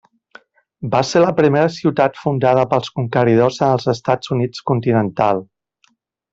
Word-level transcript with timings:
Va 0.95 1.01
ser 1.09 1.21
la 1.23 1.33
primera 1.39 1.67
ciutat 1.75 2.17
fundada 2.23 2.65
pels 2.73 2.91
conqueridors 2.97 3.63
en 3.67 3.77
els 3.77 3.87
Estats 3.95 4.35
Units 4.39 4.67
continental. 4.73 5.47